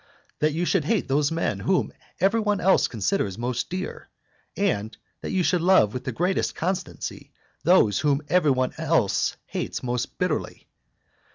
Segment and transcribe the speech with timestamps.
[0.39, 4.09] that you should hate those men whom every one else considers most dear?
[4.57, 7.31] and that you should love with the greatest constancy
[7.63, 10.67] those whom every one else hates most bitterly?